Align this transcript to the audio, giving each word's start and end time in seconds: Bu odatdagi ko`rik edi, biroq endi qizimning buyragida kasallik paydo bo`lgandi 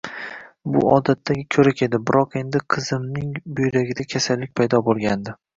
Bu 0.75 0.79
odatdagi 0.93 1.43
ko`rik 1.57 1.83
edi, 1.87 1.99
biroq 2.11 2.35
endi 2.43 2.63
qizimning 2.77 3.31
buyragida 3.61 4.11
kasallik 4.15 4.57
paydo 4.63 4.85
bo`lgandi 4.91 5.41